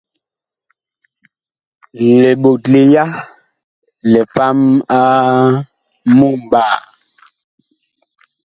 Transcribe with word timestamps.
Liɓotle 2.07 2.79
ya 2.93 3.03
lipam 4.11 4.59
a 4.97 4.99
mumɓaa. 6.17 6.75